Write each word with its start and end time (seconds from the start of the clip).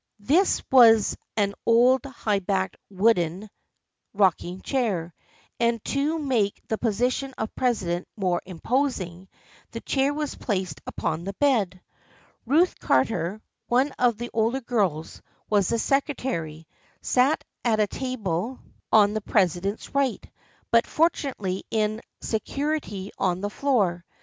This 0.23 0.63
was 0.71 1.15
an 1.37 1.53
old 1.63 2.07
high 2.07 2.39
backed 2.39 2.75
wooden 2.89 3.51
rocking 4.15 4.61
chair, 4.61 5.13
and 5.59 5.79
to 5.85 6.17
make 6.17 6.59
the 6.67 6.79
position 6.79 7.35
of 7.37 7.53
president 7.53 8.07
more 8.17 8.41
imposing, 8.43 9.29
the 9.69 9.81
chair 9.81 10.11
was 10.11 10.33
placed 10.33 10.81
upon 10.87 11.23
the 11.23 11.33
bed. 11.33 11.81
Ruth 12.47 12.79
Carter, 12.79 13.43
one 13.67 13.91
of 13.99 14.17
the 14.17 14.31
older 14.33 14.61
girls, 14.61 15.17
who 15.17 15.21
was 15.57 15.67
secretary, 15.83 16.67
sat 17.03 17.43
at 17.63 17.79
a 17.79 17.85
table 17.85 18.55
54 18.55 18.57
THE 18.57 18.57
FRIENDSHIP 18.57 18.85
OF 18.91 18.97
ANNE 18.97 19.03
on 19.03 19.13
the 19.13 19.21
presidents 19.21 19.89
right, 19.93 20.31
but 20.71 20.87
fortunately 20.87 21.63
in 21.69 22.01
security 22.21 23.11
on 23.19 23.41
the 23.41 23.51
floor. 23.51 24.03